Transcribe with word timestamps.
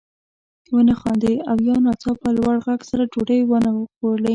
ونه 0.73 0.93
خاندي 1.01 1.33
او 1.49 1.57
یا 1.67 1.75
ناڅاپه 1.85 2.29
لوړ 2.37 2.55
غږ 2.65 2.79
سره 2.89 3.03
ډوډۍ 3.11 3.39
وانه 3.45 3.71
غواړي. 3.99 4.29